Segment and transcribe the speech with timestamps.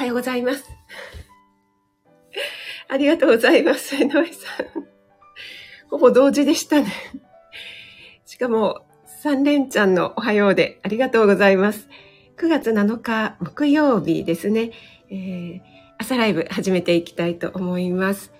[0.00, 0.64] はようございます。
[2.88, 4.66] ありがとうございます、井上さん。
[5.90, 6.90] ほぼ同時でしたね。
[8.24, 11.86] しかも、三連ちゃんのおはようでありがとうございます。
[12.38, 14.70] 9月7日木曜日ですね。
[15.10, 15.60] えー、
[15.98, 18.32] 朝ライブ始めていきたいと思います。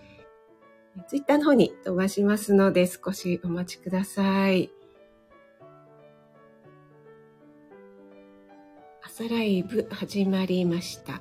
[1.09, 4.71] ツイッターの方に飛ばしますので少しお待ちください。
[9.03, 11.21] 朝ライブ始まりました。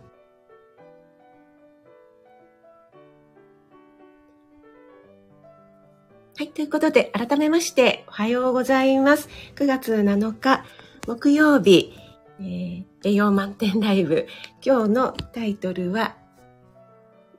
[6.39, 6.47] はい。
[6.47, 9.27] ということで、改めまして、おはようございます。
[9.55, 10.63] 9月7日、
[11.05, 11.91] 木曜日、
[12.39, 14.25] えー、栄養満点ライブ。
[14.65, 16.15] 今日のタイトルは、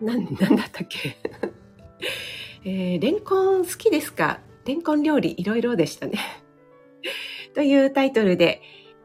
[0.02, 1.16] なん、なんだったっけ？
[2.66, 4.40] えー、レンコン好きですか？
[4.66, 6.18] レンコン料理いろいろでしたね。
[7.56, 8.60] というタイトルで、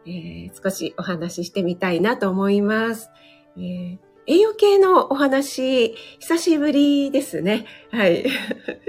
[0.05, 3.09] えー、少しお話ししてみたいなと思います。
[3.55, 7.65] えー、栄養系のお話、久しぶりですね。
[7.91, 8.25] はい。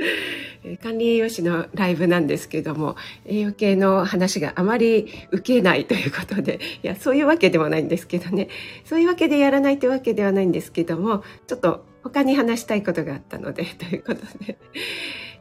[0.83, 8.49] 管理栄養士のライブなんですけども、栄養系の話があまり受けないということで、いや、そういうわけではないんですけどね。
[8.85, 14.59] そういうわけでやらないというわけではないんですけども、ちょっと他に話したいことがあったので、ということで、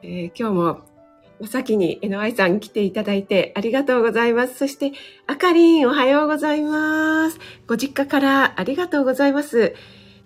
[0.04, 0.95] えー、今日も
[1.44, 4.56] 先に NY さん来ていただいてありがとうございます。
[4.56, 4.94] そして、
[5.28, 7.40] あかりんおはようございます。
[7.68, 9.76] ご実家からありがとうございます。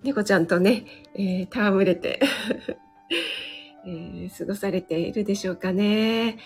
[0.04, 0.86] 猫ちゃんとね、
[1.16, 2.22] えー、戯れて
[3.86, 6.38] えー、過ごされているでしょうかね。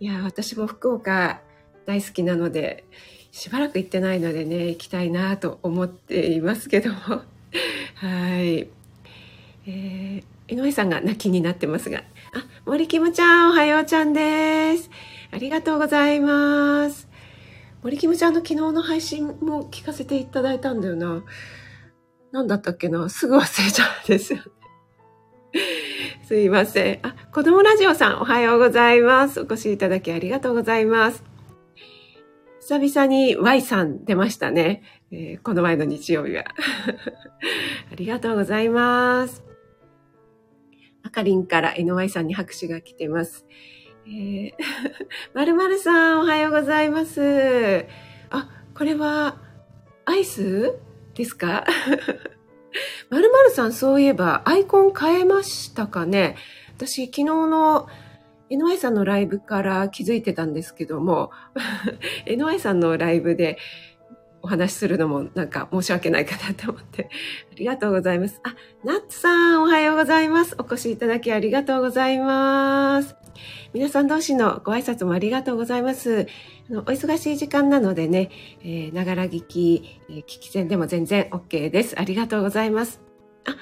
[0.00, 1.40] いや、私も福岡
[1.84, 2.84] 大好きなので、
[3.32, 6.98] しばらく行ってないのでね、行きたいなと思っていますけども。
[7.96, 8.68] はい。
[9.66, 12.02] えー、井上さんが泣きになってますが。
[12.36, 14.90] あ、森キムちゃん、おはようちゃんです。
[15.30, 17.08] ありがとうございます。
[17.82, 21.24] 森キムちゃんの昨日の配信も聞かせていただいたんだよな。
[22.32, 23.08] 何だったっけな？
[23.08, 24.44] すぐ忘れちゃうんですよね。
[26.26, 26.98] すいません。
[27.06, 29.40] あ、子供ラジオさん、おはようございます。
[29.40, 31.24] お越しいただきありがとうございます。
[32.60, 34.82] 久々に Y さん出ましたね。
[35.10, 36.44] えー、この前の日曜日は。
[37.90, 39.42] ありがとうございます。
[41.06, 43.46] あかりんから NY さんに拍手が来てます。
[44.08, 44.52] えー、
[45.34, 47.86] まるまるさん、おはようございます。
[48.30, 49.36] あ、これは、
[50.04, 50.74] アイス
[51.14, 51.64] ですか？
[53.08, 56.34] まるまるさん、そういえば、アイコン変えましたかね？
[56.76, 57.86] 私、昨日の
[58.50, 61.30] NY さんのライブから気づいてたんですけども、
[62.26, 63.58] NY さんのライブで、
[64.46, 67.10] お話しするのもなんか申し訳ないかなと思って。
[67.52, 68.40] ありがとうございます。
[68.44, 70.54] あ、ナッツさんおはようございます。
[70.58, 73.16] お越しいただきありがとうございます。
[73.74, 76.28] 皆さん同士のご挨拶もありがとうございます。
[76.70, 78.30] あのお忙しい時間なのでね、
[78.64, 81.98] えながら聞き、え、聞き戦でも全然 OK です。
[81.98, 83.00] ありがとうございます。
[83.46, 83.56] あ、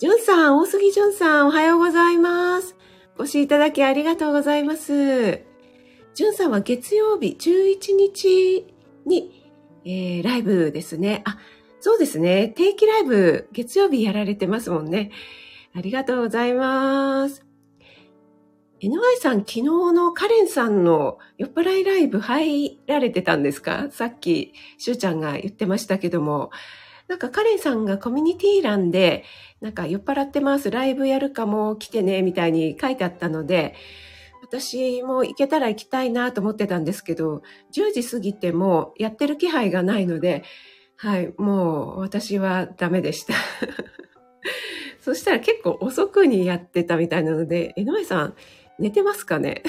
[0.00, 2.74] ジュンさん、大杉ジュンさん、おはようございます。
[3.16, 5.50] お越しいただきありがとうございます。
[6.14, 8.66] ジュンさんは月曜日11日
[9.06, 9.39] に
[9.84, 11.22] えー、ライブですね。
[11.24, 11.38] あ、
[11.80, 12.48] そうですね。
[12.48, 15.10] 定期ライブ、月曜日やられてますもんね。
[15.74, 17.44] ありがとうございます。
[18.82, 23.88] NY さん、昨日のカレンさんの酔っ払いライブ入られてたんですか？
[23.90, 26.50] さっき、しゅうちゃんが言ってましたけども、
[27.06, 29.24] なんかカレンさんがコミュニティ欄で、
[29.60, 33.74] なんか酔っ払ってます、ライブやるかも来てね、みたいに書いてあったので、
[34.50, 40.42] 私も行けたら行きたいなと思ってたんですけど、10時過ぎてもやってる気配がないので、
[40.96, 43.34] はい、もう私はダメでした。
[44.98, 48.34] そしたら結構遅くにやってたみたいなので、江上さん、
[48.80, 49.62] 寝てますかね？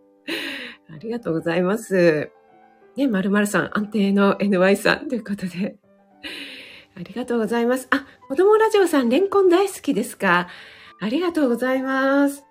[0.90, 2.30] ありがとうございます。
[2.96, 5.76] ね、まるさん、安定の NY さんということで。
[6.96, 7.86] ありがとうございます。
[7.90, 10.48] あ、子供ラジオさん、レンコン大好きですか？
[11.00, 12.49] ありがとうございます。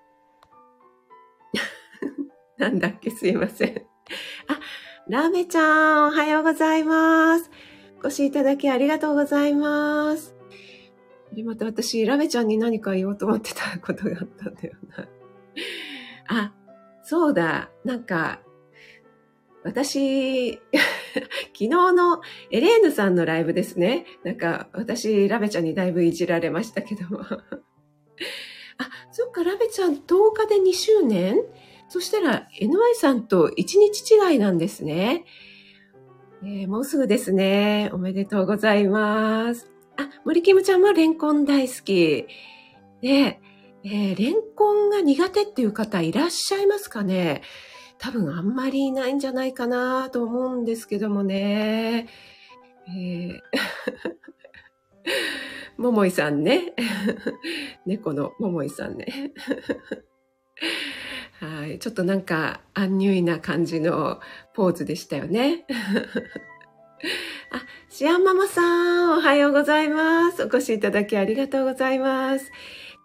[2.61, 3.09] なんだっけ？
[3.09, 3.85] すいません。
[4.47, 4.59] あ、
[5.07, 7.49] ラメちゃん、おはようございます。
[8.03, 10.35] お越しいただきありがとうございます。
[11.33, 15.07] で、また私、ラメちゃんに何か言おうと思ってたことがあったんだよな。
[16.27, 16.53] あ、
[17.03, 17.71] そうだ。
[17.85, 18.41] なんか、
[19.63, 20.53] 私、
[21.53, 24.05] 昨日のエレーヌさんのライブですね。
[24.23, 27.21] なんか、私、ラベちゃんにだいぶいじられましたけども。
[27.21, 27.39] あ、
[29.11, 31.37] そっか、ラベちゃん10日で2周年？
[31.89, 35.25] そしたら NY さんと1日違いなんですね。
[36.43, 37.89] えー、もうすぐですね。
[37.91, 39.69] おめでとうございます。
[39.97, 42.27] あ、森キムちゃんもレンコン大好き。
[43.01, 43.41] で、
[43.83, 47.41] えー、レンコンが苦手っていう方いらっしゃいますかね
[47.97, 52.07] 多分あんまりいないんじゃないかなと思うんですけどもね。
[52.87, 53.39] えー
[55.77, 56.73] 桃井さんね。
[57.85, 59.31] 猫の桃井さんね。
[61.39, 61.79] はい。
[61.79, 64.19] ちょっとなんか、アンニュイな感じの
[64.53, 65.65] ポーズでしたよね。
[67.51, 70.43] あ、シアンママさん、おはようございます。
[70.43, 72.51] お越しいただきありがとうございます。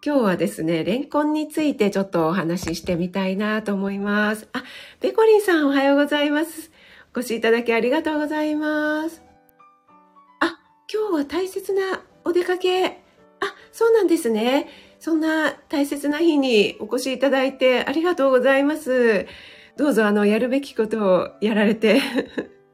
[0.05, 4.49] 今日はですね、レンコンについてちょっとお話ししてみたいなと思います。
[4.51, 4.65] あ、
[4.99, 6.71] ペコリンさん、おはようございます。
[7.15, 9.23] お越しいただきありがとうございます。
[10.41, 10.59] あ、
[10.93, 12.85] 今日は大切なお出かけ。
[12.85, 14.67] あ、そうなんですね。
[15.05, 19.27] そんな大切な日にお越しいただいてありがとうございます。
[19.77, 22.01] どうぞあの、やるべきことをやられて。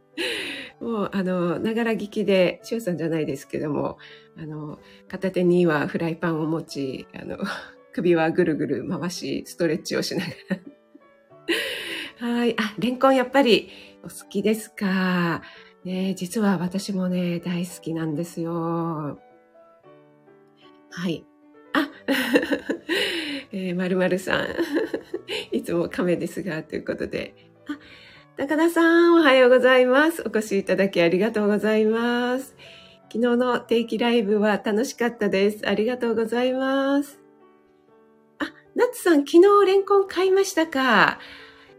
[0.80, 3.98] もう、あの、ながら聞きで、しゅうさんじゃないですけども、
[4.38, 4.80] あの、
[5.10, 7.38] 片手にはフライパンを持ち、あの、
[7.92, 10.31] 首はぐるぐる回し、ストレッチをしなが
[12.22, 12.28] ら。
[12.39, 12.56] はい。
[12.57, 13.68] あ、レンコンやっぱり
[14.06, 15.42] お好きですか？
[15.83, 19.19] ね、実は私もね、大好きなんですよ。
[20.92, 21.25] はい。
[21.73, 21.89] あ、
[23.51, 24.47] えー、まるまるさん。
[25.51, 27.35] いつも亀ですが、ということで。
[27.68, 27.77] あ、
[28.38, 30.23] 高田さん、おはようございます。
[30.25, 32.56] お越しいただきありがとうございます。
[33.12, 35.68] 昨日の定期ライブは楽しかったです。
[35.68, 37.19] ありがとうございます。
[38.39, 41.19] あ、ナッツさん、昨日レンコン買いましたか？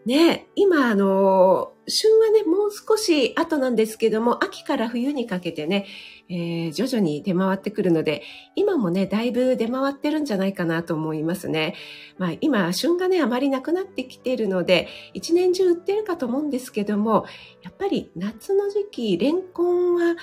[0.05, 5.87] ね、今、あの、旬はね、もう少し後なんですけども、秋から冬にかけてね、
[6.29, 8.23] えー、徐々に出回ってくるので、
[8.57, 11.75] 今もね、だいぶ出回ってるんじゃないかなと思いますね。
[12.19, 17.27] まあ、今、旬がね、あまりなくなってきているので、一年中売ってるかと思うんですけども、
[17.63, 20.17] やっぱり夏の時期、レンコンは、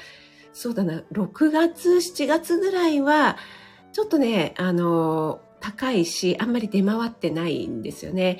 [0.51, 3.37] そうだな、6月、7月ぐらいは、
[3.93, 8.39] ちょっとね、あの、高いし、あんまり出回ってないんですよね。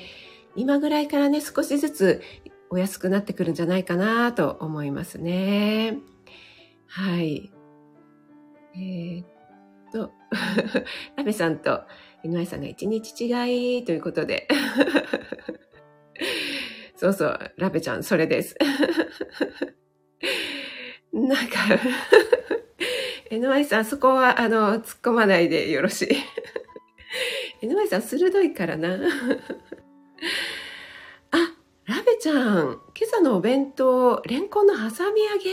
[0.60, 2.20] 今ぐらいからね、少しずつ
[2.68, 5.96] お安くなってくるんじゃないかなと思いますね。
[6.86, 7.50] はい。
[8.74, 9.26] えー、っ
[9.90, 10.12] と、
[11.16, 11.84] ラベさんと
[12.22, 14.46] 井上さんが一日違いということで。
[16.94, 18.54] そうそう、ラベちゃん、それです。
[21.10, 21.56] なんか、
[23.30, 26.08] NY さん、そこは、あの、突っ込まないでよろしい。
[27.66, 28.98] NY さん、鋭いからな。
[31.30, 31.36] あ、
[31.86, 35.52] ラベちゃん、今朝のお弁当、レンコンの挟み揚げ？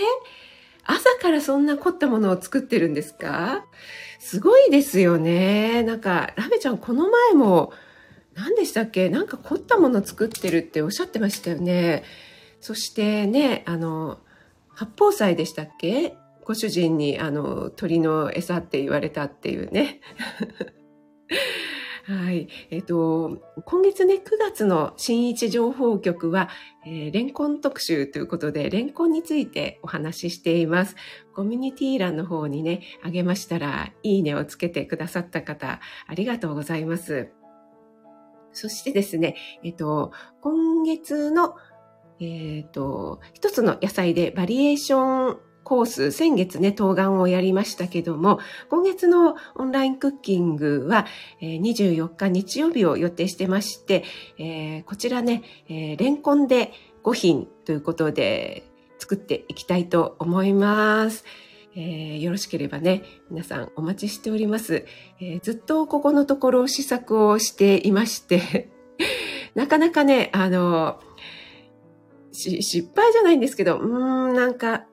[0.83, 3.65] 朝からそんな凝ったものを作ってるんですか？
[4.19, 5.83] すごいですよね。
[5.83, 7.73] なんか、ラベちゃん、この前も、
[8.35, 9.09] 何でしたっけ？
[9.09, 12.03] なんか凝ったもの作ってるっておっしゃってましたよね。
[12.61, 14.19] そしてね、あの、
[14.69, 16.15] 八宝菜でしたっけ？
[16.45, 20.01] ご主人に、あの、鳥の餌って言われたっていうね。
[22.07, 22.47] はい。
[22.69, 26.47] えっ、ー、と、今月ね、9月の新一情報局は、
[26.85, 30.95] えー、レンコン特集ということで、レンコンについてお話ししています。
[31.35, 37.29] コミュニティ欄の方にね、あげましたら、いいねをつけてくださった方、ありがとうございます。
[38.53, 41.55] そしてですね、えっ、ー、と、今月の、
[42.21, 51.05] えっ、ー、と、一つの野菜でバリエーションコース、先月ね、冬瓜をやりましたけども、今月のオンラインクッキングは、
[51.41, 54.05] 24日日曜日を予定してまして、
[54.37, 56.71] えー、こちらね、えー、レンコンで
[57.03, 58.63] 5品ということで
[58.97, 61.25] 作っていきたいと思います。
[61.75, 64.85] えー、よろしければね、皆さんお待ちしております。
[65.19, 68.69] えー、ずっとここのところ試作をしていまして
[69.53, 71.01] なかなかね、あの、
[72.31, 74.85] 失敗じゃないんですけど、うーん、なんか、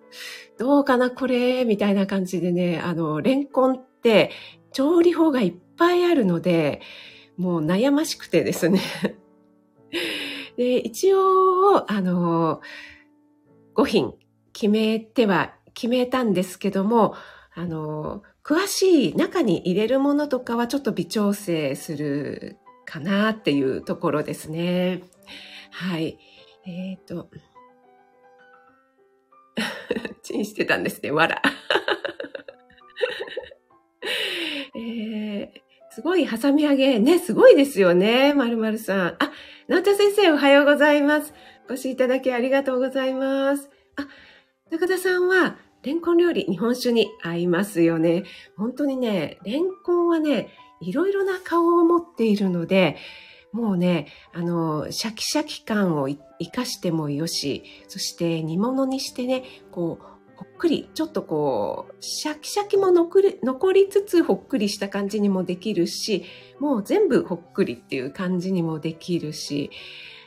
[0.59, 4.30] どうかなこれみたいな感じでね、あの、レンコンって
[4.73, 6.80] 調理法がいっぱいあるので、
[7.37, 8.80] もう悩ましくてですね。
[10.56, 12.61] で、一応、あの、
[13.75, 14.14] 5品
[14.52, 17.14] 決めては決めたんですけども、
[17.54, 25.02] あの、詳しい中に入れるものとかはちょっと微調整するかなっていうところですね。
[25.71, 26.18] はい。
[26.66, 27.28] えっ、ー、と、
[30.23, 31.43] チンしてたんですね、わら。
[34.76, 35.50] えー、
[35.91, 36.99] すごい、ハサミ揚げ。
[36.99, 39.17] ね、すごいですよね、まるまるさん。
[39.19, 39.33] あ、
[39.69, 41.33] なおちゃ先生、おはようございます。
[41.69, 43.71] お越しいただきありがとうございます。
[43.97, 44.07] あ、
[44.71, 48.25] 高田さんは、レンコン料理、日本酒に合いますよね。
[48.57, 50.49] 本当にね、レンコンはね、
[50.81, 52.97] いろいろな顔を持っているので、
[53.55, 66.25] もうね、あの、シャキシャキ感を活かしてもよし、そして煮物にしてね、こう、ほっくり、ちょっとこう、シャキシャキも残り残りつつほっくりした感じにもできるし、
[66.59, 69.71] もう全部ほっくりっていう感じにもできるし、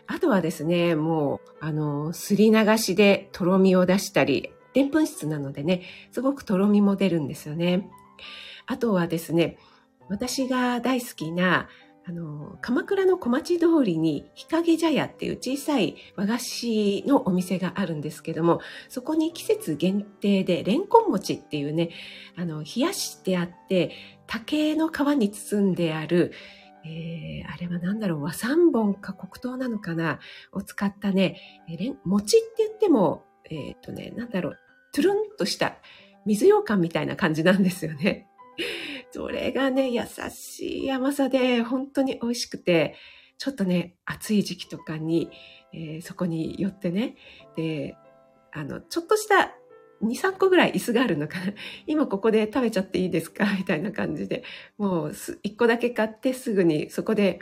[0.08, 5.82] あとはですね、もう、あの、すり流しでとろみを出したり、でんぷん質なのでね、
[6.12, 7.90] すごくとろみも出るんですよね。
[8.68, 9.58] あとはですね、
[10.08, 11.68] 私が大好きな、
[12.08, 21.90] あの、鎌倉の小町通りに日陰茶屋っていう小さい和菓子のお店があるんですけども、そこに季節限定でレンコン餅っていうね、
[22.38, 23.92] あの、冷やしてあって、
[24.26, 26.32] 竹の皮に包んである、
[26.86, 30.20] えー、あれは何だろう、和三本か黒糖なのかな
[30.54, 34.60] を使ったね、レン餅って言っても、えっ、とね、なんだろう、
[34.94, 35.76] トゥルンとした
[36.26, 38.28] 水羊羹みたいな感じなんですよね。
[39.12, 42.96] それがね、優しい甘さで本当に美味しくて、
[43.38, 45.30] ちょっとね、暑い時期とかに、
[45.74, 47.16] えー、そこに寄ってね、
[47.56, 47.96] で、
[48.52, 49.52] あの、ちょっとした
[50.04, 51.54] 2、3個ぐらい椅子があるのかな。
[51.88, 53.46] 今ここで食べちゃっていいですか？
[53.58, 54.44] みたいな感じで、
[54.78, 57.40] もう1個だけ買ってすぐにそこで、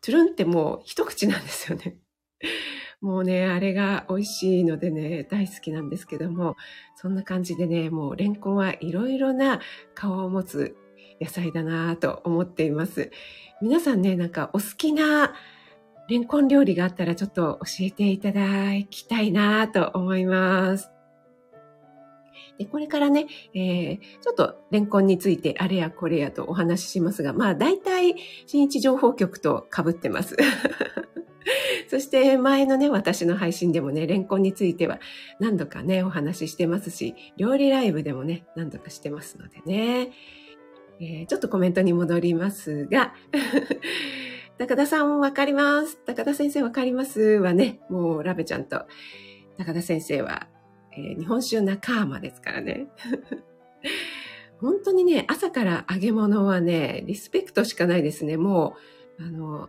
[0.00, 1.96] チュルンってもう一口なんですよね。
[3.00, 6.56] もうね、あれが美味しいのでね、大好きなんですけども、
[6.96, 9.60] そんな感じでね、もうレンコンはいろいろな
[9.94, 10.76] 顔を持つ
[11.20, 13.10] 野菜だなと思っています。
[13.60, 15.34] 皆さんね、なんかお好きな
[16.08, 18.40] レンコン料理があったらちょっと教えていただ
[18.88, 20.90] きたいなと思います。
[22.58, 30.36] で、これからね、えー、ちょっとレンコンについてあれやこれやとお話ししますが、まあ大体新一情報局と被ってます。
[31.88, 35.00] そして前のね、私の配信でもね、レンコンについては
[35.40, 40.10] 何度かね、お話ししてますし、料理ライブでもね、何度かしてますのでね。
[41.00, 43.14] えー、ちょっとコメントに戻りますが、
[44.58, 45.98] 高田さんわかります。
[46.04, 48.86] 高田先生わかりますはね、もうラベちゃんと
[49.56, 50.48] 高田先生は、
[50.92, 52.88] えー、日本酒仲間ですからね。
[54.60, 58.36] 本当にね、朝から揚げ物はね、リスペクトしかないですね。
[58.36, 58.74] も
[59.20, 59.68] う、あの、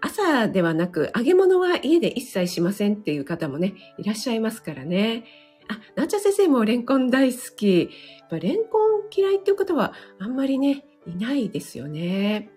[0.00, 5.24] 朝ではなく、揚げ物は家で一切しませんっていう方もね、いらっしゃいますからね。
[5.68, 7.90] あ、なっちゃ先生もレンコン大好き。
[8.20, 12.50] やっぱレンコン嫌いっていう方はあんまりね、いないですよね。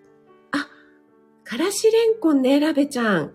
[0.52, 0.68] あ、
[1.44, 3.34] からしレンコンね、ラベちゃん。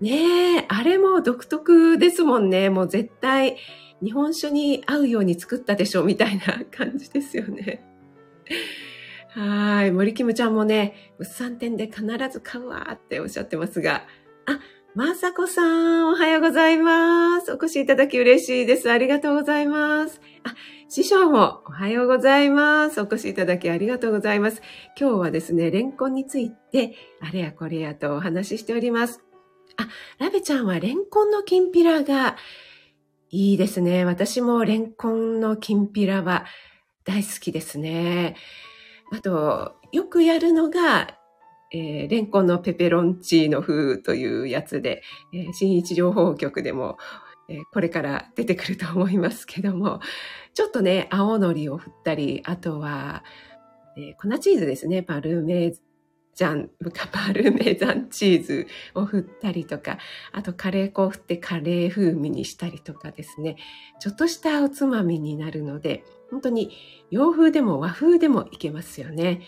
[0.00, 2.70] ねえ、あれも独特ですもんね。
[2.70, 3.56] もう絶対
[4.02, 7.84] 日本酒に合うように作ったでしょ、みたいな感じですよね。
[9.28, 9.92] はい。
[9.92, 14.06] 森キムちゃんもね、物産展で必ず買うわっておっしゃってますが。
[14.46, 14.60] あ、
[14.94, 17.50] まさこさん、おはようございます。
[17.50, 18.90] お越しいただき嬉しいです。
[18.90, 20.20] ありがとうございます。
[20.44, 20.54] あ、
[20.90, 23.00] 師匠もおはようございます。
[23.00, 24.60] お越しいただきありがとうございます。
[25.00, 29.22] 今日はですね、レンコンについて、あれやこれやとお話ししております。
[29.78, 32.36] あ、ラベちゃんはレンコンのきんぴらが
[33.30, 34.04] いいですね。
[34.04, 36.44] 私もレンコンのきんぴらは
[37.04, 38.36] 大好きですね。
[39.10, 41.16] あと、よくやるのが、
[41.72, 45.02] えー、レンコンのペペロンチーノ風というやつで、
[45.32, 46.98] えー、新一情報局でも、
[47.48, 50.00] えー、これから出てくると思いますけども、
[50.54, 53.24] ちょっとね、青のりを振ったり、あとは、
[53.96, 55.74] えー、粉チーズですね、パルメ
[56.34, 56.70] ジャン、
[57.12, 59.98] パルメザンチーズを振ったりとか、
[60.32, 63.56] あとカレー粉を振ってカレー風味にしたりとかですね、
[64.00, 66.70] ちょっとしたおつまみになるので、本当に
[67.10, 69.42] 洋風でも和風でもいけますよね。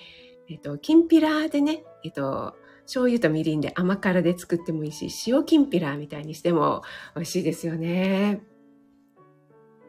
[0.49, 6.83] えっと、きんぴらでね、えっと、醤油とみりんで甘辛で作ってもいいし、塩きんぴらみたいにしても
[7.15, 8.43] 美味しいですよね。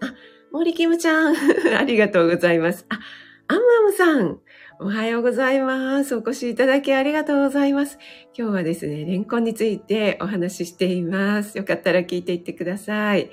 [0.01, 0.13] あ、
[0.51, 1.35] 森キムちゃん、
[1.77, 2.85] ありがとうございます。
[2.89, 2.99] あ、
[3.47, 4.39] アンマムさん、
[4.79, 6.15] おはようございます。
[6.15, 7.97] お越しいただきありがとうございます。
[8.37, 11.57] 今日はですね、レンコンについてお話ししています。
[11.57, 13.29] よかったら聞いていってください。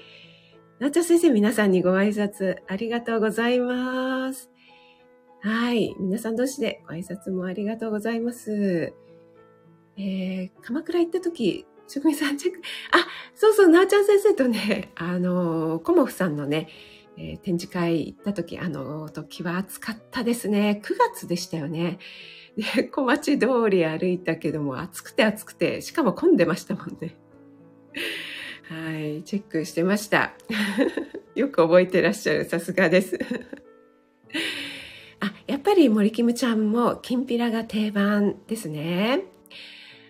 [0.80, 4.51] なっちゃ先生、皆さんにご挨拶ありがとうございます。
[5.44, 5.96] はい。
[5.98, 8.94] 皆さん同士でご挨拶もありがとうございます。
[9.96, 12.60] えー、鎌倉行った時、職人さんチェック、
[12.92, 16.68] あ、そうそう、なーちゃん先生とね、 あの、コモフさんのね、
[17.16, 20.80] えー、展示会行った時、あの時は暑かったですね。
[20.84, 21.98] 9月でしたよね。
[22.56, 27.16] で、小町通り歩いたけども、暑くて暑くて、しかも混んでましたもんね。
[28.68, 30.34] はい、チェックしてました。
[31.34, 33.18] よく覚えてらっしゃる、さすがです。
[35.62, 39.22] やっぱり森キムちゃんもきんぴらが定番ですね。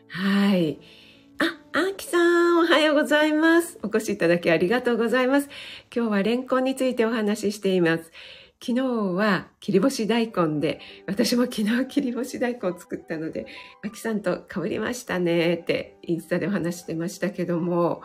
[0.09, 0.79] はい。
[1.73, 2.17] あ、あきさ
[2.55, 3.79] ん、おはようございます。
[3.83, 5.51] お越しいただきありがとうございます。
[5.95, 8.05] 今日はレンコンについてお話ししています。
[8.63, 8.81] 昨日
[9.15, 13.45] は切り干し大根で、私も昨日切り干し大根を作ったので、
[13.85, 18.01] あきさんと被りましたねってインスタでお話してましたけども、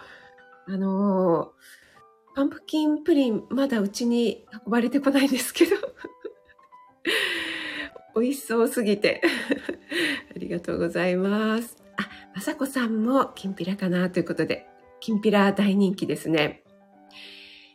[0.68, 5.78] あのー、パンプキンプリン、まだうちに運ばれてこないんですけど。
[8.20, 9.22] 美味しそうすぎて。
[10.36, 11.78] ありがとうございます。
[11.98, 14.68] あ、まさこさんもきんぴらかなということで、
[15.00, 16.64] きんぴら大人気ですね。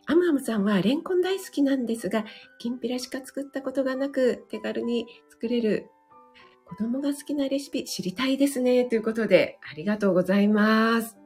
[0.05, 2.25] アムアムさんはレンコン大好きなんですが、
[2.59, 5.87] きんぴらしか作ったことがなく、手軽に作れる
[6.65, 8.85] 子供が好きなレシピ知りたいですね。
[8.85, 11.22] ということで、ありがとうございます。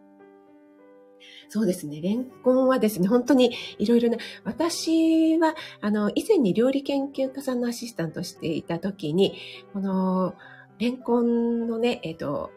[1.50, 2.02] そうですね。
[2.02, 9.38] レンコンはですね、本当にいろいろな、私は、あの、以前に料理研究家さんのアシスタントしていた時に、
[9.74, 10.36] この、
[10.80, 12.52] レンコンのね、えっ、ー、と、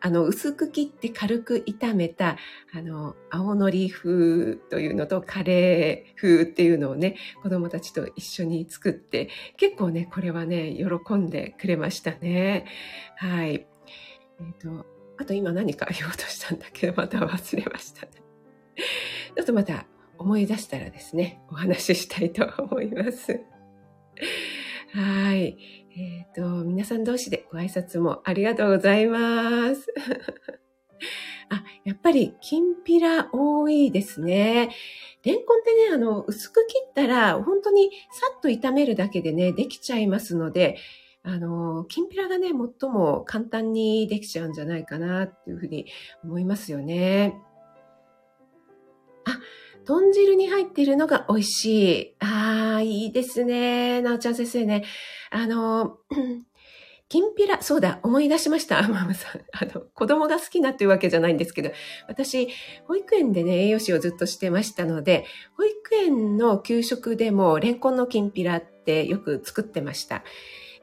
[0.00, 2.36] あの、薄く切って軽く炒めた、
[2.72, 12.66] あの、青のり風というのとカレー風っていうのをね、子供たちと一緒に作って、結構ね、これはね、喜んでくれましたね。
[13.16, 13.66] はい。
[14.40, 14.86] えっ、ー、と、
[15.22, 16.88] あと今何か言おうとしたんだけ？
[16.88, 18.12] ど、また忘れましたね。
[19.36, 19.86] ちょっとまた
[20.18, 23.40] 思い出したらですね、お話ししたいと思います。
[24.92, 25.56] はい。
[25.96, 29.94] えっ、ー、と、皆さん同士でご挨拶もありがとうございます。
[31.50, 34.70] あ、やっぱり、きんぴら多いですね。
[35.22, 40.78] レンコンってね、あの、薄く切ったら、本当にさっと炒めるだけでね、できちゃいますので、
[41.24, 45.86] あの、きんぴらがね、最も簡単にできちゃうんじゃないかなっていうふうに
[46.24, 47.40] 思いますよね。
[49.24, 49.38] あ、
[49.84, 52.16] 豚汁に入っているのが美味しい。
[52.18, 54.02] ああ、いいですね。
[54.02, 54.84] なおちゃん先生ね。
[55.30, 55.98] あの、
[57.08, 59.42] きんぴら、そうだ、思い出しました、 ママさん。
[59.52, 61.70] あの、子供が好きなっていうわけじゃないんですけど、
[62.08, 62.48] 私、
[62.86, 65.26] 保育園でね、栄養士をずっとしてましたので、
[65.56, 70.24] 保育園の給食でも、レンコンのきんぴらってよく作ってました。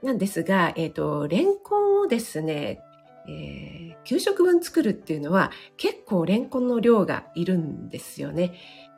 [0.03, 2.81] なんですが、えっ、ー、と、レンコンをですね、
[3.27, 8.53] えー、給食分作るっていうのは結構レンコンの量がいるんですよね。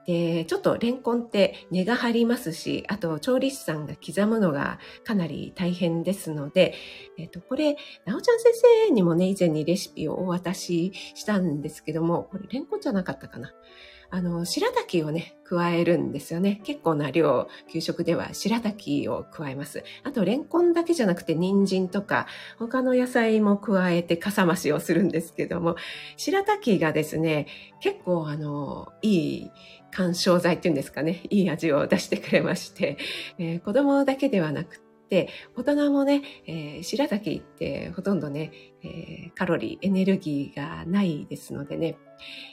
[0.06, 6.74] で、ちょっとレンコンって根が張りますし、あと調理師さんが刻むのがかなり大変ですので、
[7.18, 8.54] えっ、と、これ、なおちゃん先
[8.88, 13.54] 生にもね、以前にレシピをお渡ししたんですけども、これレンコンじゃなかったかな。
[14.12, 16.62] あの、白滝をね、加えるんですよね。
[16.64, 19.84] 結構な量、給食では白滝を加えます。
[20.04, 22.28] あと、レンコンだけじゃなくて、人参とか、
[22.60, 25.78] 他の野菜も加えてかさ増しをするんですけども、
[26.18, 27.48] 白滝がですね、
[27.80, 29.52] 結構あの、いい
[29.92, 32.98] 干渉剤っていうんですかね、いい味を出してくれまして、
[33.38, 34.91] えー、子供だけではなくて、
[35.58, 41.98] 大人もね、えー、白滝ってほとんどね、えー、カロリー、エネルギーがないですのでね、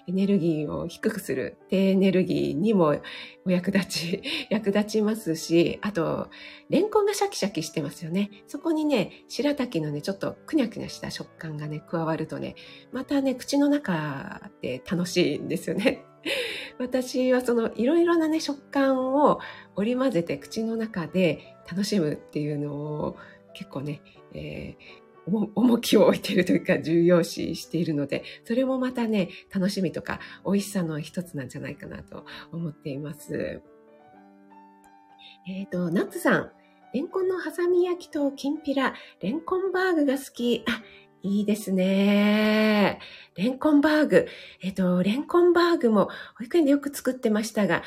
[0.08, 3.00] エネルギーを低くする低エネルギーにも
[3.46, 6.28] お役立ち、 役立ちますし、あと、
[6.68, 8.30] レンコンがシャキシャキしてますよね。
[8.48, 12.56] そこにね、白滝のね、ちょっとくにゃくにゃした食感がね、加わるとね、
[12.92, 16.04] またね、口の中で楽しいんですよね。
[16.78, 19.40] 私はそのいろいろなね、食感を
[19.76, 23.16] 織り交ぜて口の中で楽しむっていうのを
[23.54, 24.00] 結構ね、
[24.34, 33.60] えー、重きを置いているというか重要視しているので、それもまたね、楽しみとか美味しさの一つなんじゃないかなと思っています。
[35.48, 36.50] えっ、ー、と、ナッツさん、
[36.94, 40.64] レンコンのハサミ焼きときんぴら、レンコンバーグが好き。
[40.66, 40.82] あ、
[41.22, 43.00] いいですね。
[43.38, 44.26] レンコンバーグ。
[44.60, 47.84] えっ、と、レンコンバーグも保育園でよく作ってましたが、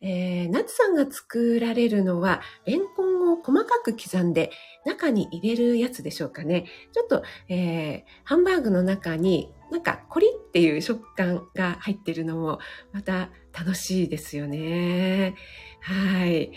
[0.00, 4.50] えー、ナツさんが作られるのは、レンコンを細かく刻んで
[4.84, 6.64] 中に入れるやつでしょうかね。
[6.92, 12.58] ちょっと、えー、ハンバーグの中になんかコリっていう食感が入ってるのも
[12.92, 15.36] また楽しいですよね。
[15.82, 16.50] はい。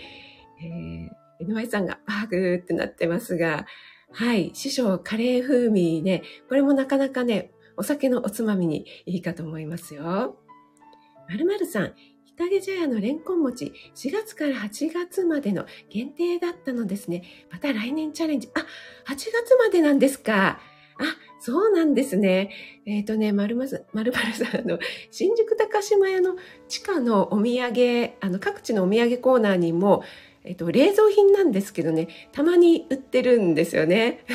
[0.63, 3.67] えー、NY さんがバーグってなってますが、
[4.11, 4.51] はい。
[4.55, 10.37] 師匠、カレー風味ね、これもなかなかね、お酒のおつまみにいいかと思いますよ。
[11.29, 11.93] まるまるさん、
[12.25, 17.23] 日陰茶屋のレンコン餅、4月から8月までの限定だったのですね。
[17.51, 18.49] また来年チャレンジ。
[18.55, 20.59] あ、8月までなんですか。
[20.97, 21.03] あ、
[21.39, 22.51] そうなんですね。
[22.85, 24.79] えっ、ー、とね、まるまる、まるまるさんの、
[25.11, 26.35] 新宿高島屋の
[26.67, 30.03] 地下のお土産、あの、各地のお土産コーナーにも、
[30.43, 34.25] えっと、冷蔵品なんですけどね、たまに売ってるんですよね。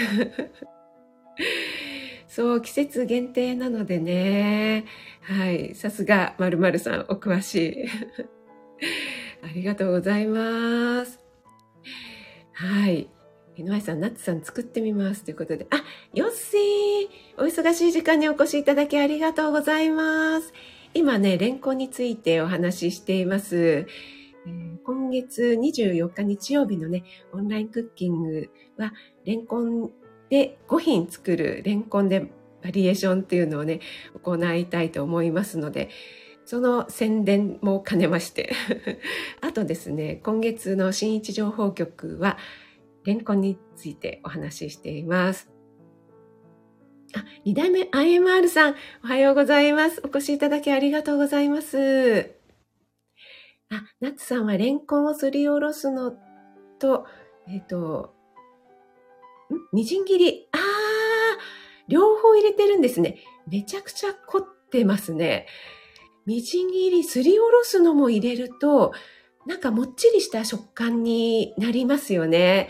[2.39, 4.85] そう、季節限定なのでね。
[5.23, 5.75] はい。
[5.75, 7.85] さすが、まるまるさん、お詳しい。
[9.43, 11.19] ありがとうございます。
[12.53, 13.11] はい。
[13.57, 15.25] 井上さん、ナッツさん作ってみます。
[15.25, 15.67] ということで。
[15.71, 15.83] あ、
[16.15, 20.53] よっしーお忙しい時間にお越しいただきありがとうございます。
[20.95, 23.85] 今ね、レンコンについてお話ししています。
[24.47, 28.93] え今月24日日曜日のね、オンラインクッキングは、
[29.25, 29.91] レンコン
[30.31, 32.31] で5品作るレンコンで
[32.63, 33.81] バリエーションっていうのをね、
[34.23, 35.91] 行いたいと思いますので、
[36.45, 38.53] その宣伝も兼ねまして
[39.43, 42.39] あとですね、今月の新一情報局は、
[43.05, 45.51] レンコンについてお話ししています。
[47.15, 50.03] あ、二代目 IMR さん、おはようございます。
[50.05, 52.35] お越しいただきありがとうございます。
[53.71, 56.15] あ、ナッツさんはレンコンをすりおろすの
[56.79, 57.07] と、
[57.47, 58.15] えっ、ー、と、
[59.73, 60.49] みじん切り。
[60.53, 60.61] あー、
[61.89, 63.19] 両方入れてるんですね。
[63.47, 65.47] めちゃくちゃ凝ってますね。
[66.27, 68.93] みじん切り、すりおろすのも入れると、
[69.47, 72.69] なんかもっちりした食感になりますよね。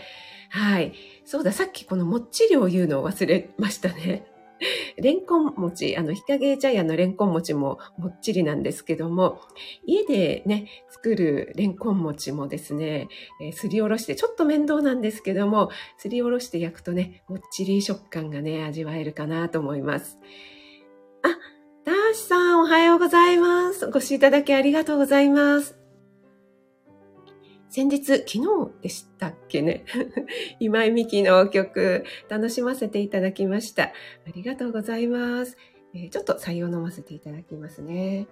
[0.49, 0.93] はい。
[1.25, 4.25] そうだ、さっきこのもっちりを言うのを忘れましたね。
[4.97, 9.39] レンコン餅、あの、日陰ジャイアンのレンコン餅ももっちりなんですけども、
[9.85, 13.07] 家でね、作るレンコン餅もですね、
[13.41, 20.17] えー、すりおろして、ちょっと面倒なんですけども、すりおろして焼くとね、もっちり食感がね、味わえるかなと思います。
[21.23, 21.29] あ、
[21.85, 23.85] ダーシさん、おはようございます。
[23.85, 25.78] お越しいただきありがとうございます。
[27.69, 28.41] 先日、昨日
[28.81, 29.85] でしたっけね？
[30.59, 33.83] 今井美樹の曲、楽しませていただきました。
[33.83, 33.91] あ
[34.33, 35.55] りがとうございます。
[35.93, 38.27] えー、ちょっと採用飲ませていただきますね。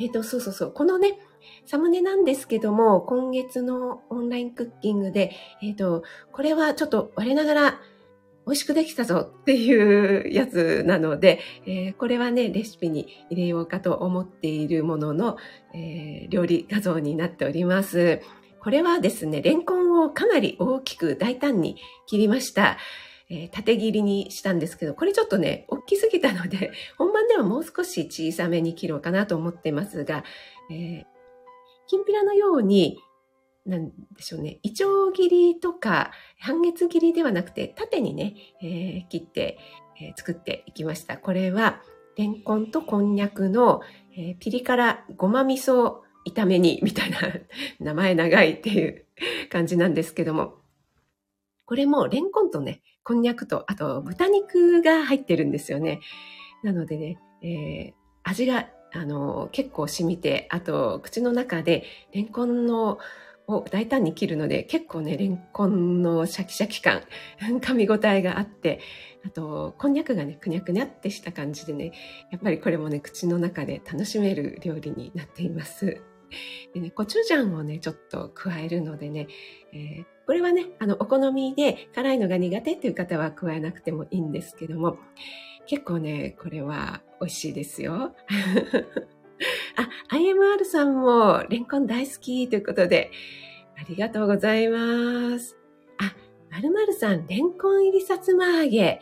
[0.00, 0.72] えっ、ー、と、そうそうそう。
[0.72, 1.20] このね、
[1.64, 7.80] サムネなんですけども、今月のオンラインクッキングで、えっ、ー、と、これはちょっと我ながら
[8.48, 15.36] 美味しくできたぞっていうやつなので、えー、これはね、レシピに入れようかと思っているものの、
[15.74, 18.22] えー、料理画像になっております。
[18.60, 22.78] これはですね、レンコンをかなり大きく大胆に切りました。
[23.30, 30.24] えー、縦切りにしたんですけど、これちょっとね、大きすぎたので、 本番ではもう少し小さめに切ろうかなと思ってますが、
[30.70, 31.04] えー、
[31.86, 32.98] きんぴらのように
[33.68, 39.58] なんでしょうね、イチョウ切りとか半月切りではなくて縦にね、えー、切って、
[40.00, 41.18] えー、作っていきました。
[41.18, 41.82] これは
[42.16, 43.82] レンコンとこんにゃくの、
[44.16, 47.18] えー、ピリ辛ごま味噌炒め煮みたいな
[47.78, 49.04] 名前長いっていう
[49.50, 50.54] 感じなんですけども、
[51.66, 56.00] これもレンコンとね、こんにゃくと、あと豚肉が入ってるんですよね。
[56.62, 62.98] なのでね、えー、味があの結構染みて、あと口の中でレンコンの
[63.48, 67.02] を大胆に切るので、結構ね、レンコンのシャキシャキ感、
[67.60, 68.78] 噛み応えがあって、
[69.26, 71.92] あと、こんにゃくがね、くにゃくにゃってした感じでね、
[72.30, 76.02] やっぱりこれもね、口の中で楽しめる料理になっています。
[76.74, 79.28] でね、コチュジャンをね、ちょっと加えるのでね、
[79.72, 84.98] えー、これはね、あの、お好みで辛いのが苦手っていう方は加えなくてもいいんですけども、
[85.66, 88.14] 結構ね、これは美味しいですよ。
[89.78, 93.12] あ、IMR さんもレンコン大好きということで、
[93.76, 95.56] ありがとうございます。
[95.98, 96.16] あ、
[96.50, 99.00] まるまるさん、レンコン入りさつま揚げ。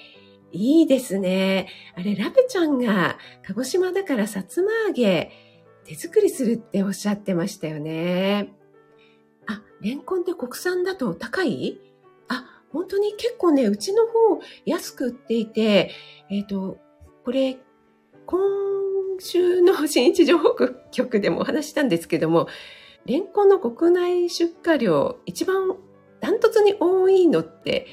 [0.52, 1.68] いいですね。
[1.96, 5.32] あれ、ラペちゃんが鹿児島だからさつま揚げ
[5.84, 8.52] 手作りするっておっしゃってましたよね。
[9.46, 11.80] あ、レンコンって国産だと高い？
[12.28, 14.10] あ、本当に結構ね、うちの方
[14.66, 15.90] 安く売っていて、
[16.28, 16.76] えっ、ー、と、
[17.24, 17.56] これ、
[18.26, 18.85] 今
[19.20, 20.54] 週の新一情報
[20.92, 22.48] 局でもお話したんですけども、
[23.04, 25.76] レンコンの国内出荷量一番
[26.20, 27.86] ダントツに多いのって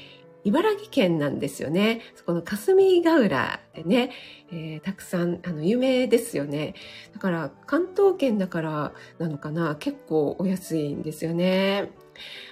[0.44, 2.02] 茨城県なんですよね。
[2.14, 4.10] そこの霞ヶ浦でね、
[4.52, 6.74] えー、たくさん、あの、有名ですよね。
[7.14, 11.90] だから、関東圏だからなのかな、結構お安いんですよね。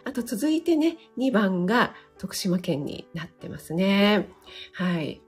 [0.05, 4.29] あと続いてね、2番が徳島県になってますね。
[4.73, 5.21] はい。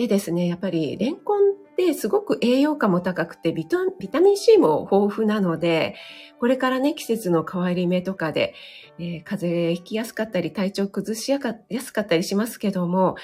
[0.00, 3.84] でですね、やっぱりレンコンってすごく栄養価も高くてビタ
[4.20, 5.94] ミン C も豊富なので、
[6.38, 8.54] これからね、季節の変わり目とかで、
[8.98, 11.38] えー、風邪ひきやすかったり、体調崩しや
[11.82, 13.16] すかったりしますけども、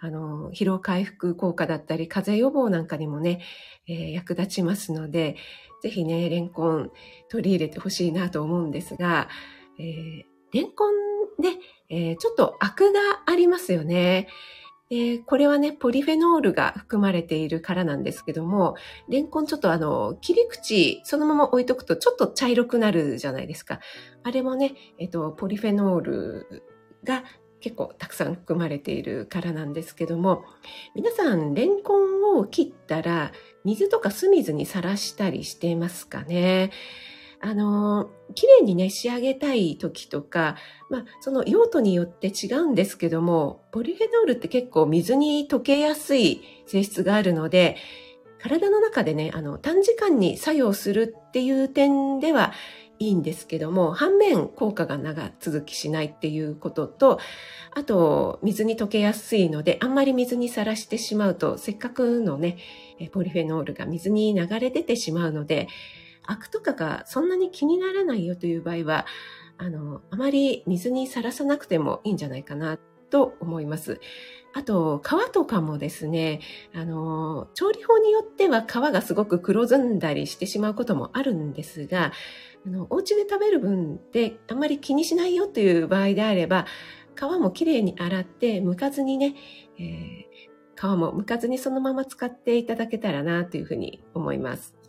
[0.00, 3.40] あの、疲労回復効果だったり、風邪予防なんかにもね、
[3.86, 5.36] えー、役立ちますので、
[5.82, 6.90] ぜひね、レンコン
[7.28, 9.28] 取り入れてほしいなと思うんですが、
[9.78, 10.94] えー、レンコン
[11.40, 11.50] で、
[11.90, 14.28] えー、ちょっとアクがありますよね。
[14.90, 18.74] で、これはね、ポリフェノールが含まれているからなんですけども、
[19.08, 23.80] レンコンちょっとあの、切り口そのまま置いとくとちょっと茶色くなるじゃないですか。
[24.22, 26.62] あれもね、えっと、ポリフェノール
[27.02, 27.24] が
[27.60, 30.44] 結構たくさん含まれているからなんですけども、
[30.94, 33.32] 皆さん、レンコンを切ったら、
[33.64, 36.72] 水とか酢水にさらしたりしていますかね。
[37.46, 40.56] あの、綺麗にね、仕上げたい時とか、
[40.88, 47.76] まあ、その用途によって違うんですけども、ポリフェノールって結構水に溶けやすい性質があるので、
[48.40, 52.54] 体の中でね、あの、短時間に作用するっていう点では
[52.98, 57.18] いいんですけども、反面効果が長続きしないっていうことと、
[57.74, 62.56] あと、水に溶けやすいので、あんまり水にさらしてしまうと、せっかくのね、
[63.12, 65.68] ポリフェノールが水に流れ出てしまうので、
[66.26, 69.06] アクとかがそんなに気にならないよという場合は、
[69.58, 72.78] あの、あまり水にさらさなくてもいいんじゃないかな
[73.10, 74.00] と思います。
[74.52, 76.40] あと、皮とかもですね、
[76.74, 82.12] あの、調理法によっては皮がすごく黒ずんだりしてしまうこともあるんですが、
[82.66, 86.66] あの、お家で食べる分であんまり気にしないよという場合であれば、
[87.16, 89.34] 皮もきれいに洗って、剥かずにね、
[89.78, 94.83] えー、皮も剥かずにそのまま使っていただけたらなというふうに思います。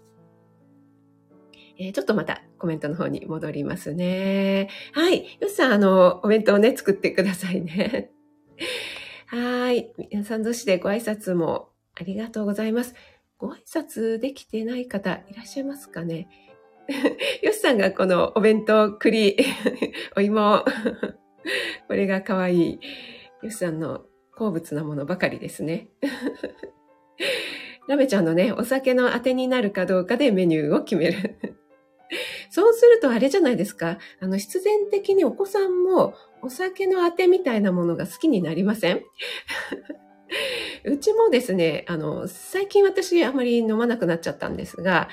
[1.78, 4.70] えー、ちょっとまたコメントの方に戻りますね。
[4.94, 5.38] はい。
[5.40, 8.12] よしさん、あの、お弁当をね、作ってくださいね。
[9.28, 9.92] はい。
[9.98, 12.96] 皆さん同士でご挨拶もありがとうございます。
[13.38, 16.30] ご挨拶できてない方いらっしゃいますかね？
[17.42, 19.38] よしさんがこのお弁当、栗、
[20.16, 20.64] お芋、
[21.88, 22.80] これが可愛い。
[23.44, 25.90] よしさんの好物なものばかりですね。
[27.88, 31.38] ラメちゃんのね、お酒のあてになるかどうかでメニューを決める。
[32.50, 33.98] そうするとあれじゃないですか。
[34.20, 39.02] あの、必然的にお子さんもお酒のあてみたいなものが好きになりません？
[40.86, 45.10] うちもですね、あの、最近私あまり飲まなくなっちゃったんですが、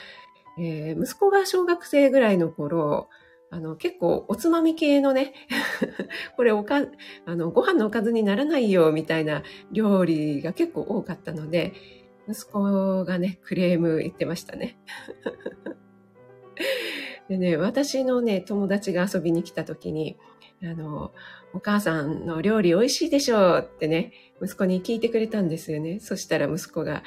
[0.58, 3.08] えー、息子が小学生ぐらいの頃、
[3.50, 5.34] あの、結構おつまみ系のね、
[6.36, 6.86] これおか、
[7.26, 11.74] あの、ご飯のおかずにならないよ、みたいな料理が結構多かったので、
[12.28, 14.78] 息子がね、クレーム言ってましたね。
[17.28, 20.18] でね、私のね、友達が遊びに来た時に、
[20.62, 21.12] あの、
[21.54, 26.00] お母さんの料理美味しいでしょうってね、息子に聞いてくれたんですよね。
[26.00, 27.02] そしたら息子が、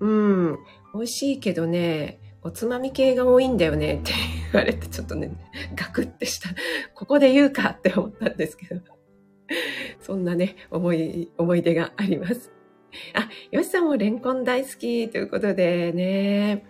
[0.00, 0.58] うん、
[0.94, 4.12] 美味しいけどね、おつまみ系が多いんだよねって
[4.52, 5.32] 言われてちょっとね、
[5.74, 6.50] ガクってした。
[6.94, 8.80] ここで言うかって思ったんですけど。
[10.00, 12.52] そんなね、思い、思い出があります。
[13.14, 16.64] あ、よしさんもレンコン大好きということでね。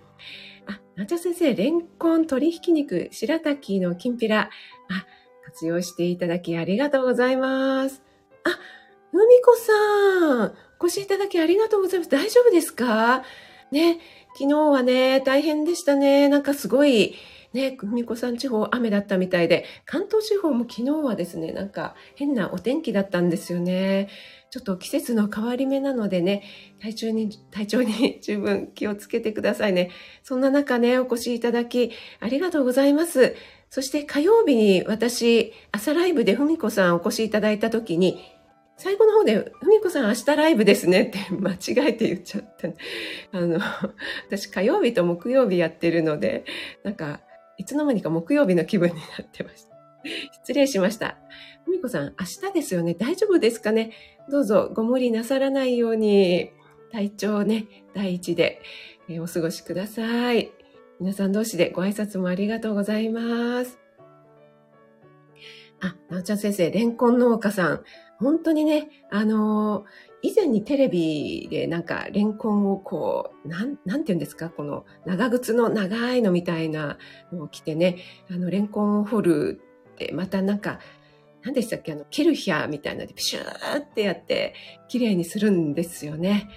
[0.98, 4.50] あ、なちゃ先生、レンコン、鶏ひき肉、白滝のきんぴら。
[4.90, 5.06] あ、
[5.44, 8.02] 活用していただきありがとうございます。
[8.42, 8.50] あ、
[9.12, 12.10] ふみこさん、お越しいただきありがとうございます。
[12.10, 13.22] 大丈夫ですか？
[13.70, 14.00] ね、
[14.34, 16.28] 昨日はね、大変でしたね。
[16.28, 17.14] なんかすごい、
[17.58, 24.08] ね、ふみこさん地方雨だったみたいで、関東地方も昨日はですね、なんか変なお天気だったんですよね。
[24.50, 26.44] ちょっと季節の変わり目なのでね、
[26.80, 29.90] 体調に、体調に 十分気をつけてくださいね。
[30.22, 31.90] そんな中ね、お越しいただき
[32.20, 33.34] ありがとうございます。
[33.70, 38.22] そして火曜日に私、朝ライブでふみこさんお越しいただいた時に、
[38.76, 42.68] 最後の方で、ふみこさん明日ライブですねって間違えて言っちゃった。
[43.36, 43.58] あの、
[44.28, 46.44] 私火曜日と木曜日やってるので、
[46.84, 47.20] なんか、
[47.58, 49.76] いつの間にか木曜日の気分になってました。
[50.32, 51.18] 失礼しました。
[51.64, 52.94] ふみこさん、明日ですよね。
[52.94, 53.92] 大丈夫ですかね
[54.30, 56.50] どうぞご無理なさらないように、
[56.92, 58.62] 体調ね、第一で、
[59.08, 60.50] え、お過ごしください。
[61.00, 63.78] 皆さん同士でご挨拶もありがとうございます。
[65.80, 67.84] あ、なおちゃん先生、レンコン農家さん。
[68.18, 69.84] 本当にね、あのー、
[70.22, 76.98] 以前にテレビでなんかレンコンをこう、なん、なんて言うんですかこの長靴の長いのみたいな
[77.32, 77.98] のを着てね、
[78.30, 79.60] あの、レンコンを掘る
[79.92, 80.80] って、またなんか、
[81.44, 84.54] 何でしたっけあの、ケルヒャーみたいなで、ピシューってやって、
[84.88, 86.48] 綺麗にするんですよね。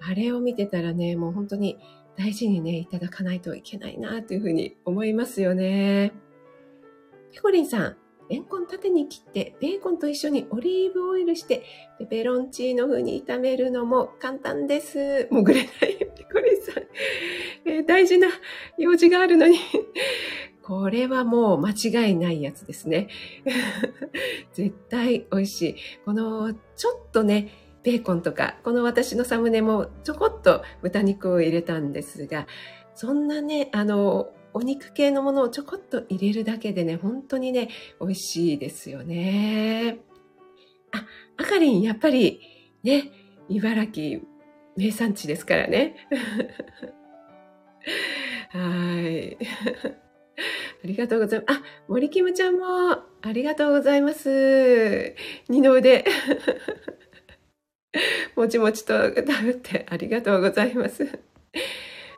[0.00, 1.78] あれを見てたらね、もう本当に
[2.16, 6.12] 大事にね、いただかないといけないなというふうに思いますよね。
[7.32, 7.96] ペコリンさん、
[8.30, 11.64] レンコン縦に切ってベーコンと一緒にオリーブオイルして
[11.98, 15.28] ペペロンチーノ風に炒めるのも簡単です。
[15.30, 16.84] もぐれないペコリさん、
[17.66, 18.28] えー、大事な
[18.78, 19.58] 用事があるのに
[20.62, 23.08] これはもう間違いないやつですね。
[24.54, 25.76] 絶対美味しい。
[26.06, 27.50] このちょっとね、
[27.82, 32.46] ベーコンとか、この私のサムネもちょこっと豚肉を入れたんですが、
[32.94, 37.68] そんなね、あの、お肉系のものをちょこっと入れるだけでね、本当にね、
[38.00, 39.98] 美味しいですよね。
[40.92, 41.04] あ、
[41.36, 42.40] あかりん、やっぱり、
[42.84, 43.10] ね、
[43.48, 44.20] 茨城
[44.76, 45.96] 名産地ですからね。
[48.50, 49.36] はい。
[50.84, 51.58] ありがとうございます。
[51.58, 55.14] あ、森キムちゃんもありがとうございます。
[55.48, 56.04] 二の腕。
[58.36, 61.18] もちもちと食べてありがとうございます。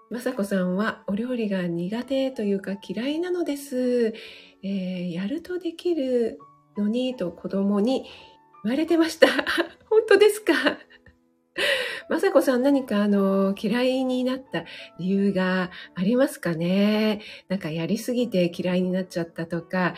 [0.08, 4.14] まさこさんはお料理が苦手というか嫌いなのです。
[4.62, 6.38] えー、やるとできる
[6.76, 8.04] のにと子供に
[8.64, 9.26] 言われてました。
[9.90, 10.52] 本当ですか？
[12.08, 14.64] まさこさん何かあの嫌いになった
[15.00, 17.20] 理由がありますかね？
[17.48, 19.94] なんかやりすぎて嫌いになっちゃったとか、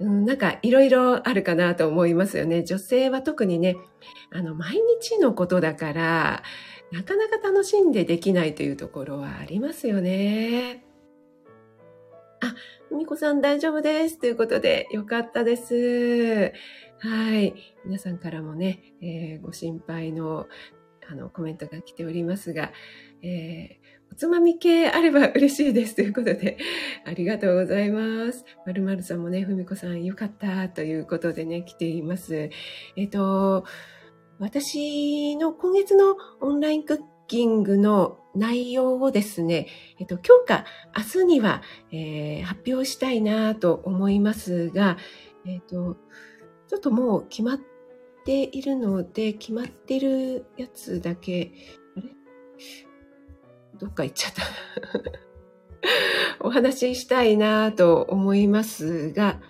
[0.00, 2.62] うん、なんかいろいろあるかなと思いますよね。
[2.62, 3.76] 女性は特にね、
[4.30, 6.42] あの、毎日のことだから、
[6.92, 10.84] なかなか楽しんでできないというところはありますよね。
[12.40, 12.54] あ、
[12.88, 14.18] ふみこさん大丈夫です。
[14.18, 16.52] ということで、よかったです。
[16.98, 17.54] はい。
[17.84, 20.46] 皆さんからもね、えー、ご心配の
[21.08, 22.72] あのコメントが来ておりますが、
[23.22, 26.58] えーおつまみ系あれば嬉しいですということで、
[27.04, 28.44] ありがとうございます。
[28.64, 32.50] まるまるさんもね、ふみこさんよかったということでね、来ています。
[32.96, 33.64] えっ、と、
[34.38, 39.66] 私の今月のオンラインクッキングの内容をですね、
[39.98, 44.98] えっと、今日か明日には、えー、発表したいなと思いますが、
[45.46, 45.96] えっと、
[46.68, 47.60] ちょっともう決まっ
[48.26, 51.52] ているので、決まってるやつだけ、
[51.96, 52.06] あれ？
[53.78, 54.42] どっか行っちゃった。
[56.46, 59.40] お話ししたいなと思いますが、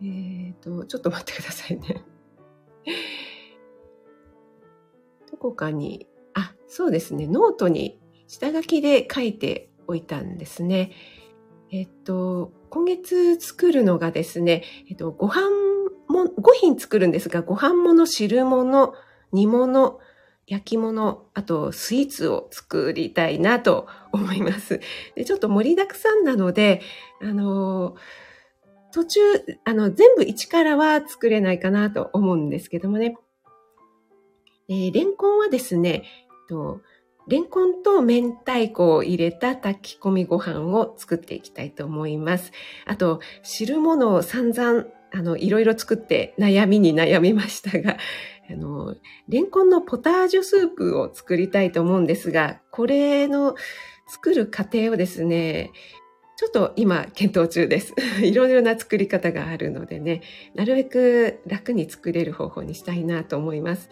[0.00, 2.04] えっ、と、ちょっと待ってくださいね。
[5.42, 10.92] こかに、あ、そうですね、ノートに下書きで書いておいたんですね。
[11.70, 15.50] えっと、今月作るのがですね、えっと、ご飯
[16.08, 18.94] も、5品作るんですが、ご飯物、汁物、
[19.32, 19.98] 煮物、
[20.46, 24.80] 焼き物、あとスイーツを作りたいなと思います。
[25.14, 26.82] でちょっと盛りだくさんなので、
[27.20, 27.96] あの、
[28.92, 29.20] 途中、
[29.64, 33.16] あの、全部一からは作れないかなと思うんですけどもね。
[34.72, 36.04] えー、レンコンはですね、
[36.48, 36.80] と
[37.28, 42.52] レンコンと明太子を入れた炊き込みご飯を作っていきたいと思います。
[42.86, 47.98] あと、汁物を散々、あの、いろいろ作って悩みに悩みましたが、
[48.50, 48.96] あの、
[49.28, 53.54] レンコンのポタージュスープを作りたいと思うんですが、これの
[54.08, 55.70] 作る過程をですね、
[56.42, 57.94] ちょっと今検討中です。
[58.20, 60.22] いろいろな作り方があるのでね、
[60.56, 63.88] なるべく楽に作れる方法にしたいなと思います。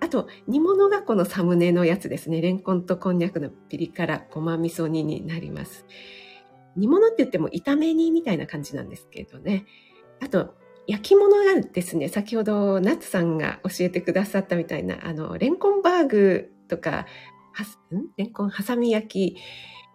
[0.00, 2.40] あと、煮物がこのサムネのやつですね。
[2.40, 5.84] レンコンとこんにゃくのピリ辛ごま味噌煮になります。
[6.74, 9.66] 煮物って言っても炒め煮みたいな感じなんですけどね。
[10.20, 10.54] あと、
[10.86, 17.04] 焼き物がですね、先ほどナツさんが教えてくださったみたいな、あの、レンコンバーグとか、
[17.52, 18.06] はん？
[18.16, 19.36] レンコン挟み焼き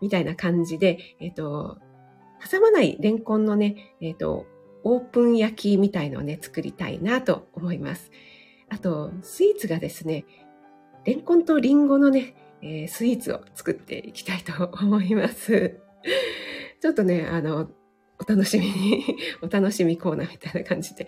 [0.01, 1.79] みたいな感じで、えっ、ー、と、
[2.49, 4.45] 挟まないレンコンのね、えっ、ー、と、
[4.83, 8.11] オープン焼きみたいのをね、作りたいなと思います。
[8.69, 10.25] あと、スイーツがですね、
[11.05, 15.79] レンコンとリンゴのね、えー、スイーツを作っていきたいと思います。
[16.81, 17.69] ちょっとね、あの、
[18.19, 21.07] お楽しみに、 お楽しみコーナーみたいな感じで、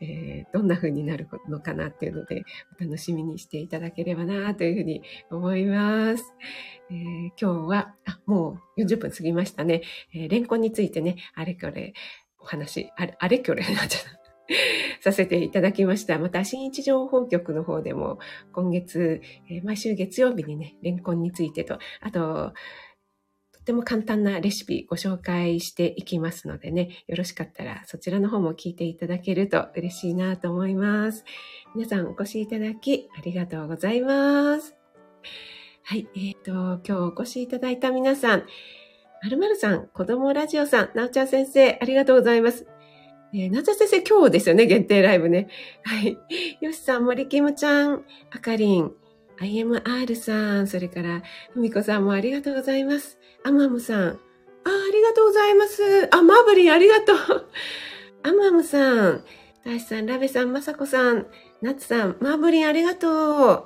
[0.00, 2.44] えー、どんな風になるのかなっていうので、
[2.78, 6.24] お楽しみにしていただければなというふうに思います。
[6.90, 9.82] えー、今日は、あ、もう40分過ぎましたね。
[10.14, 11.94] えー、レンコンについてね、あれこれ
[12.38, 14.22] お話、あれ、あれこれなっちゃった。
[15.00, 16.18] させていただきました。
[16.18, 18.18] また、新一情報局の方でも、
[18.52, 22.52] 今月、えー、毎週月曜日にね、レンコンについてと、あと、
[23.62, 31.24] とても簡単なレシピご紹介していきますのでね、よろしかったらそちらの方も聞いていただけると嬉しいなと思います。
[31.76, 34.74] 皆さんお越しいただきありがとうございます。
[35.84, 38.44] はい、えっ、ー、と、今日お越しいただいた皆さん、
[39.22, 42.66] まるまるさん、子供ラジオさん、なおちゃん先生、ありがとうございます。
[43.32, 45.46] えー、なおちゃん先生、今日ですよね、限定ライブね。
[45.84, 46.18] はい。
[46.60, 48.92] よしさん、森きむちゃん、あかりん、
[49.42, 53.18] IMR さん、それから、ふみこさんもありがとうございます。
[53.44, 54.08] アマムさん。
[54.08, 56.08] あ、ありがとうございます。
[56.14, 57.16] あ、マーブリンありがとう。
[58.22, 59.24] アマムさん。
[59.64, 61.26] 大志さん、ラベさん、まさこさん、
[61.60, 63.64] ナツさん、マーブリンありがとう。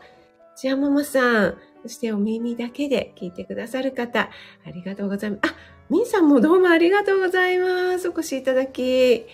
[0.57, 1.59] チアママさん。
[1.83, 4.31] そしてお耳だけで聞いてくださる方、
[4.67, 5.41] ありがとうございます。
[5.53, 5.55] あ、
[5.91, 8.09] ミンさんもどうもありがとうございます。
[8.09, 8.83] お越しいただき。
[8.83, 9.25] え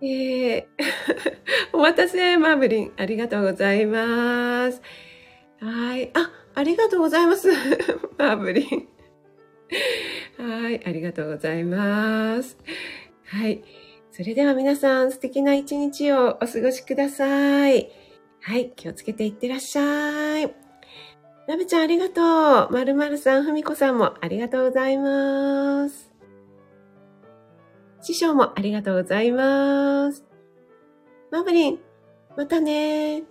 [0.00, 0.64] ー、
[1.74, 2.92] お待たせ、マーブリン。
[2.96, 4.80] ありがとうございます。
[5.60, 6.10] はい。
[6.14, 7.48] あ、ありがとうございます。
[8.18, 8.88] マーブリン。
[10.38, 12.56] はい、ありがとうございます。
[13.26, 13.62] はい。
[14.10, 17.90] それでは皆さん素敵な一日をお過ごしください。
[18.42, 20.54] はい、気をつけていってらっしゃい。
[21.46, 22.22] なべちゃんありがと
[22.70, 22.72] う。
[22.72, 26.10] まるまるさん、ふみこさんもありがとうございます。
[28.00, 30.24] 師匠もありがとうございます。
[31.30, 31.78] マブリン、
[32.36, 33.24] またね